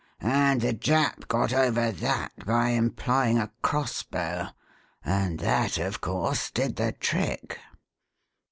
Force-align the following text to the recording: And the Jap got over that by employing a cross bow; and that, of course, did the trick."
And 0.23 0.61
the 0.61 0.73
Jap 0.73 1.27
got 1.27 1.53
over 1.53 1.91
that 1.91 2.31
by 2.43 2.69
employing 2.69 3.37
a 3.37 3.51
cross 3.61 4.01
bow; 4.01 4.49
and 5.05 5.37
that, 5.41 5.77
of 5.77 6.01
course, 6.01 6.49
did 6.49 6.77
the 6.77 6.93
trick." 6.93 7.59